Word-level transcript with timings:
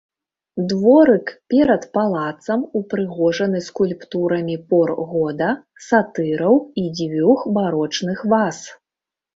Дворык 0.69 1.25
перад 1.53 1.85
палацам 1.97 2.63
упрыгожаны 2.81 3.61
скульптурамі 3.67 4.55
пор 4.73 4.95
года, 5.13 5.49
сатыраў 5.91 6.55
і 6.83 6.91
дзвюх 6.97 7.47
барочных 7.61 8.31
ваз. 8.35 8.57